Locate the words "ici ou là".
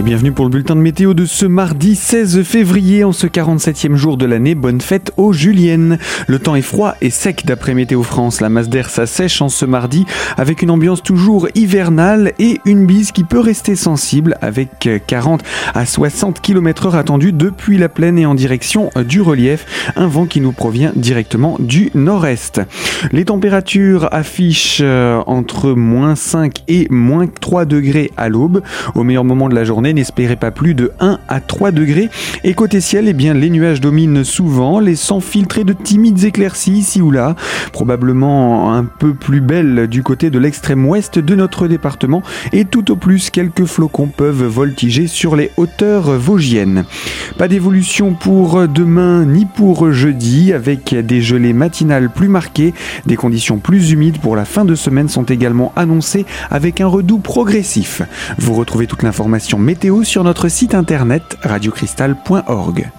36.72-37.36